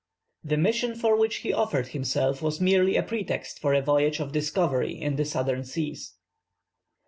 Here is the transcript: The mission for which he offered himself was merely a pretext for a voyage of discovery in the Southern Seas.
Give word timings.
The 0.43 0.57
mission 0.57 0.95
for 0.95 1.15
which 1.15 1.35
he 1.45 1.53
offered 1.53 1.89
himself 1.89 2.41
was 2.41 2.59
merely 2.59 2.95
a 2.95 3.03
pretext 3.03 3.59
for 3.59 3.75
a 3.75 3.83
voyage 3.83 4.19
of 4.19 4.31
discovery 4.31 4.99
in 4.99 5.15
the 5.15 5.25
Southern 5.25 5.63
Seas. 5.63 6.15